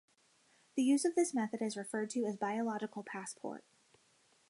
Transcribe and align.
The 0.73 0.81
use 0.81 1.05
of 1.05 1.13
this 1.13 1.31
method 1.31 1.61
is 1.61 1.77
referred 1.77 2.09
to 2.09 2.25
as 2.25 2.35
biological 2.35 3.03
passport. 3.03 3.63